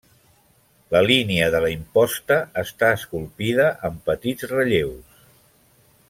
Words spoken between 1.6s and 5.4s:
la imposta està esculpida amb petits relleus.